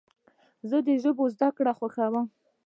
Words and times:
زه 0.69 0.77
د 0.87 0.89
ژبونو 1.01 1.33
زدهکړه 1.35 1.71
خوښوم. 1.77 2.25